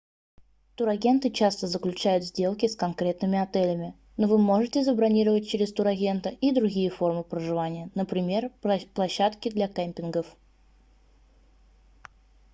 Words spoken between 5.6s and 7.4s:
турагента и другие формы